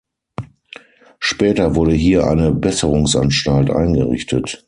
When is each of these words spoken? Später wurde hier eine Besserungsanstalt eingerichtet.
Später 1.19 1.75
wurde 1.75 1.91
hier 1.93 2.25
eine 2.25 2.51
Besserungsanstalt 2.51 3.69
eingerichtet. 3.69 4.59